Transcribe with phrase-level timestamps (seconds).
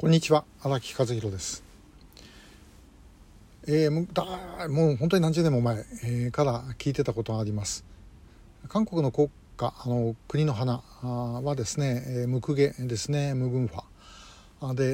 [0.00, 1.62] こんにちは荒木和弘です、
[3.68, 7.84] えー、だもう本当に何十年も前、えー、から聞いてたことがあります。
[8.68, 9.28] 韓国の国
[9.58, 14.84] 家あの国の花はですね、えー、ムクゲですねムグンファで、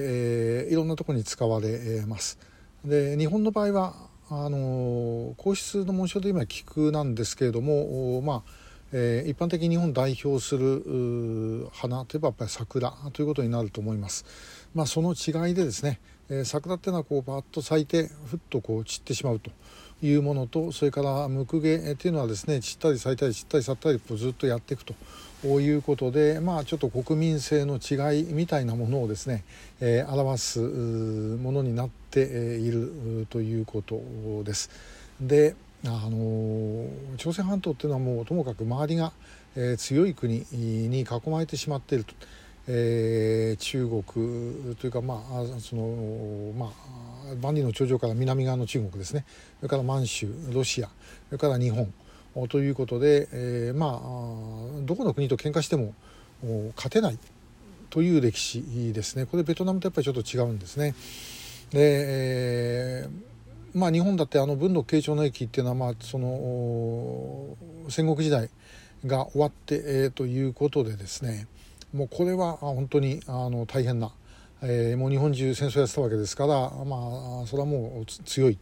[0.64, 2.40] えー、いろんなところに使われます。
[2.84, 3.94] で日本の場合は
[4.28, 14.24] あの皇室の紋章で今菊なんですけれどもまあえー、一般的に日本代表する花といえばやっぱり桜ということになると思います。
[14.74, 19.50] まあ、その違いでですね、えー、桜っていうのはこうバッと咲いてふっとこう散ってしまうと
[20.02, 24.94] いうものとそれからムクゲっていうのはですね散ったり咲いたり散ったり咲ったりずっとやっていくと
[25.60, 29.44] いうことでまあちょっと国民性の違いみたいなものをですね、
[29.80, 32.22] えー、表すものになって
[32.58, 34.00] いるということ
[34.44, 34.70] です。
[35.20, 35.54] で
[35.88, 39.12] あの朝鮮半島っていうのはもうともかく周りが、
[39.54, 42.14] えー、強い国に囲まれてしまっていると。
[42.68, 46.70] えー、中国というか、まあそのまあ、
[47.40, 49.24] 万里の長城から南側の中国ですね
[49.60, 50.88] それから満州ロシア
[51.28, 51.92] それから日本
[52.48, 55.94] ということで、えー、まあどこの国と喧嘩しても
[56.74, 57.18] 勝てない
[57.88, 60.94] という歴史ですねこれベトナムとやっぱりちょっと違うんですね。
[61.70, 63.35] で、えー
[63.76, 67.58] まあ、日本だってあの文禄慶長の駅っていうのはまあその
[67.90, 68.48] 戦国時代
[69.04, 71.46] が終わって、えー、ということでですね
[71.92, 74.12] もうこれは本当にあの大変な、
[74.62, 78.58] えー、もう日本中戦争やってたわけですからまあそれはもう強い、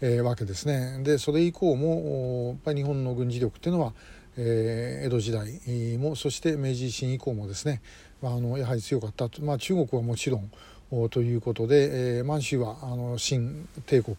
[0.00, 1.02] えー、わけですね。
[1.02, 3.94] でそれ以降もやっぱり日本の軍事力っていうのは、
[4.36, 7.82] えー、江戸時代もそして明治維新以降もですね、
[8.22, 10.52] まあ、あのやはり強かったと、まあ、中国はもちろん
[11.10, 14.16] ということで、えー、満州はあの新帝国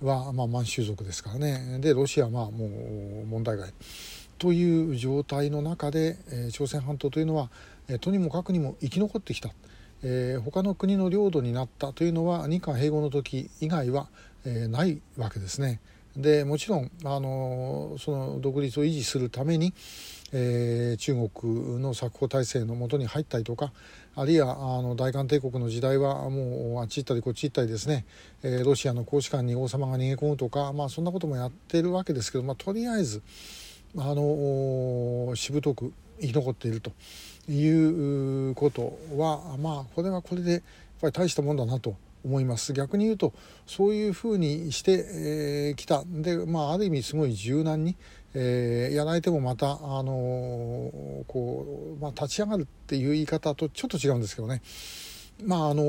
[0.00, 1.78] は、まあ、満州族ですからね。
[1.80, 2.66] でロシアはも
[3.24, 3.72] う問題外。
[4.38, 7.50] という状態の中で、えー、朝鮮半島というのは、
[7.88, 9.50] えー、とにもかくにも生き残ってきた、
[10.02, 14.08] えー、他の国の領土になったというのは日韓併合の時以外は、
[14.44, 15.80] えー、ないわけですね。
[16.16, 19.74] でもちろんあのその独立を維持するために、
[20.32, 23.72] えー、中国の作法体制のもとに入ったりとか
[24.14, 28.06] あるいはあの大韓帝国の時代はもうあっち行ったりこっち行ったりですね、
[28.42, 33.22] えー、ロシアの公使館に王様が逃げ込むとか、まあ、そんなこともやっているわけですけど、まあ、とりあえず
[33.98, 36.92] あのしぶとく生き残っていると
[37.50, 40.62] いうことはまあこれはこれでやっ
[41.00, 41.94] ぱり大したもんだなと
[42.26, 42.72] 思います。
[42.72, 43.32] 逆に言うと
[43.66, 46.04] そういうふうにしてき、えー、た。
[46.06, 47.96] で、まあ、ある意味すごい柔軟に、
[48.34, 54.62] えー、やられてもまた、あのー、こうまあ、立ち上がるっていう言い方とちょっと違うんですけどね。
[55.44, 55.82] まああの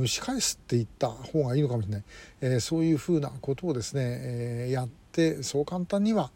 [0.00, 2.04] 蒸し返すって言った方がいいのかもしれない、
[2.40, 6.32] えー、そういうふうなことをですね、えー、やってそう簡単には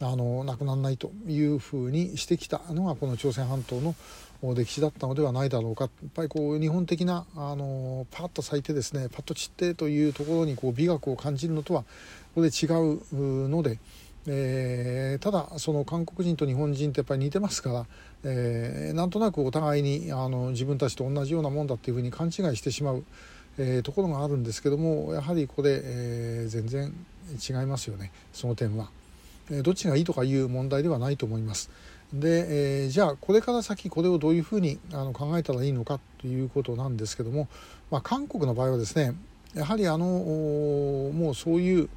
[0.00, 3.94] あのなくならないというふうにしてきたのがこの朝鮮半島の
[4.42, 11.84] 歴史だったのではないだろうかやっぱりこう日本的なあのパッと咲いてですねパッと散ってというところにこう美学を感じるのとは
[12.34, 13.78] これで違うので。
[14.26, 17.86] えー、ただその韓国人と日本人ってやっぱり似てますから、
[18.24, 23.04] えー、なんとなくお互いにあの自分たちと同じようなもんだっていうふうに勘違いしてしまう、
[23.56, 26.92] えー、ところがあるんですけどもやはりこれ、え、全然
[27.48, 28.90] 違いますよねその点は。
[29.62, 31.70] どっちがいいとかいう問題ではないと思います。
[32.12, 37.48] で、えー、じゃあこれから先これをどういうふうにあの考えたらいいのかということなんですけども、
[37.90, 39.14] まあ、韓国の場合はですね
[39.54, 41.88] やはりあのもうそういう、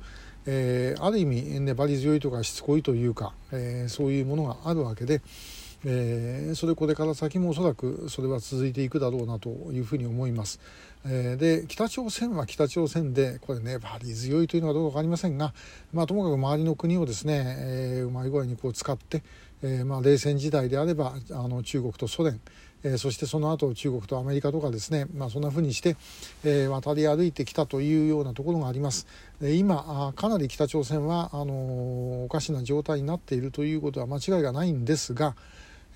[0.46, 5.22] えー、ある意味粘り強いとかしつこいというか、えー、そういうものがあるわけで、
[5.86, 10.60] えー、それこれから先もおそらくそれは続いていくだろうなというふうに思います。
[11.06, 15.54] えー、で北朝鮮は北朝鮮でこれねバリ強いというのはどうか分かりませんが、
[15.92, 19.22] まあ、ともかく周りの国をですね、えー、うまい具合にこう使って、
[19.62, 22.40] えーまあ、冷戦時代であればあの中国とソ連
[22.84, 25.96] えー、そしてその後中国とアメリカとかですね、まあ、そんなふうにして、
[26.44, 29.08] えー、渡り歩いてきたというようなところがあります。
[29.42, 35.36] で今かなり北朝鮮はあの、おかしな状態になっているということは間違いがないんですが、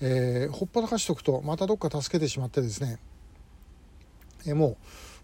[0.00, 2.98] えー、ほっぽらかしておくとまたどっか助けてしまってですね、
[4.46, 4.76] えー、も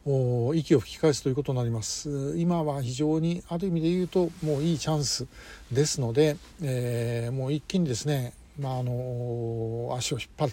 [0.07, 5.27] う息を吹き返すということになります今は非常にある意味で言うともういいチャンス
[5.73, 10.53] ですので、えー、もう一気にですね、まあ、あの足を引っ張る、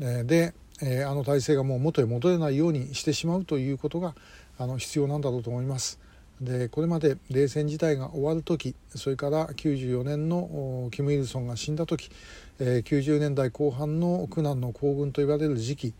[0.00, 4.14] え、で、え、あの体制がもう元へ戻れないようにしてしまうということが
[4.58, 5.98] あの必要なんだろうと思います。
[6.42, 12.10] でこれまで冷戦時代が終わる時それから94年のキム・イルソンが死んだ時、
[12.58, 15.94] え、90年代後半の苦難の行軍と言われる時期、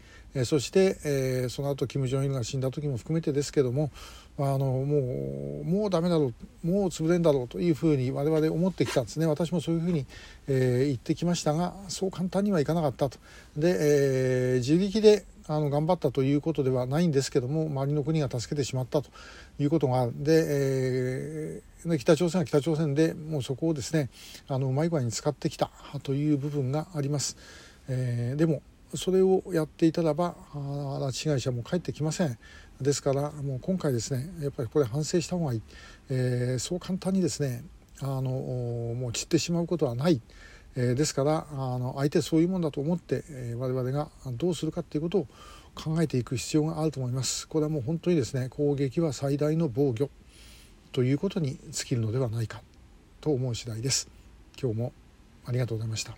[0.44, 3.90] そして、その後キム・ジョンイルが死んだ時も含めてですけども
[4.38, 6.32] あのもうもうダメだろ
[6.64, 9.26] うもう潰れんだろうというふうに我々思ってきたんですね。
[9.26, 10.06] 私もそういうふうに、
[10.48, 13.18] え、言ってきましたがそう簡単にはいかなかったと。
[13.56, 19.10] で、え、自力であの頑張ったということではないんですけども周りの国が助けてしまったと
[19.58, 24.10] いうことがあるで、えー、北朝鮮は北朝鮮でもうそこをですね
[24.48, 25.70] あのうまい具合に使ってきた
[26.02, 27.36] という部分があります。
[27.88, 28.62] えー、でも
[28.94, 32.38] それをやっていたらば拉致被害者も帰ってきません。
[32.80, 35.62] ですからもう今回ですねやっぱりこれ反省した方がいい、
[36.10, 37.64] えー、そう簡単にですね
[38.00, 40.20] あのもう散ってしまうことはない、
[40.76, 45.26] えー、ですからあの相手そういうもんだと思って、えー、我々がどうするかっていうことを
[45.74, 47.48] 考えていく必要があると思います。
[47.48, 50.10] これはもう本当にですね攻撃は最大の防御
[50.92, 52.62] ということに尽きるのではないか
[53.20, 54.08] と思う次第です。
[54.60, 54.92] 今日も
[55.46, 56.10] ありがとうございました。